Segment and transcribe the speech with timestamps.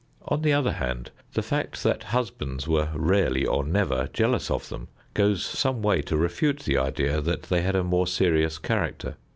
[0.27, 4.87] On the other hand, the fact that husbands were rarely or never jealous of them,
[5.13, 9.15] goes some way to refute the idea that they had a more serious character.